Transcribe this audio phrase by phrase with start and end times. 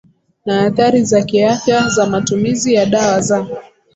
[0.45, 3.47] na athari za kiafya za matumizi ya dawa za